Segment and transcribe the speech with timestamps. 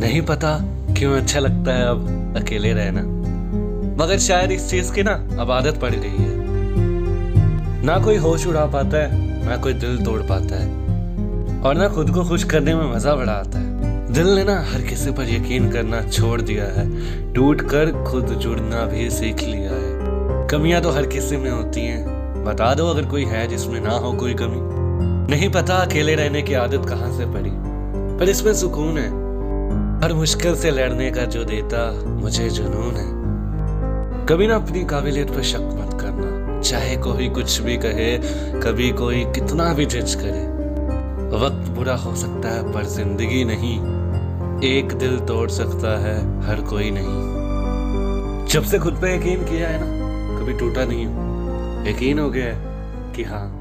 [0.00, 0.58] नहीं पता
[0.98, 3.00] क्यों अच्छा लगता है अब अकेले रहना।
[4.04, 6.36] मगर शायद इस चीज़ की ना अब आदत पड़ गई है।
[7.84, 9.10] ना कोई होश उड़ा पाता है,
[9.48, 10.68] ना कोई दिल तोड़ पाता है।
[11.62, 13.70] और ना खुद को खुश करने में मज़ा बड़ा आता है।
[14.12, 16.88] दिल ने ना हर किसी पर यकीन करना छोड़ दिया है।
[17.32, 20.00] टूट कर खुद जुड़ना भी सीख लिया है।
[20.48, 22.04] कमियाँ तो हर किसी में होती हैं।
[22.44, 24.58] बता दो अगर कोई है जिसमें ना हो कोई कमी।
[25.36, 27.50] नहीं पता अकेले रहने की आदत कहाँ से पड़ी।
[28.18, 29.29] पर इसमें सुकून है।
[30.04, 35.42] हर मुश्किल से लड़ने का जो देता मुझे जुनून है। कभी ना अपनी काबिलियत पर
[35.42, 38.18] शक मत करना। चाहे कोई कुछ भी कहे,
[38.60, 40.42] कभी कोई कितना भी जज करे।
[41.38, 43.80] वक्त बुरा हो सकता है, पर ज़िंदगी नहीं।
[44.64, 49.78] एक दिल तोड़ सकता है, हर कोई नहीं। जब से खुद पे यकीन किया है
[49.80, 49.86] ना,
[50.40, 52.58] कभी टूटा नहीं हूँ। यकीन हो गया है
[53.16, 53.56] कि हाँ